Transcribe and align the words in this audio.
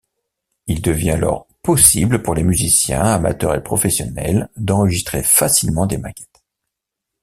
Il 0.65 0.81
devient 0.81 1.11
alors 1.11 1.45
possible 1.61 2.23
pour 2.23 2.33
les 2.33 2.41
musiciens, 2.41 3.03
amateurs 3.03 3.53
et 3.53 3.61
professionnels 3.61 4.49
d'enregistrer 4.57 5.21
facilement 5.21 5.85
des 5.85 5.99
maquettes. 5.99 6.43